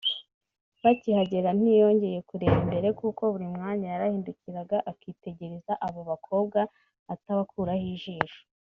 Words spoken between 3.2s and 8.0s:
buri mwanya yarahindukiraga akitegereza aba bakobwa atabakuraho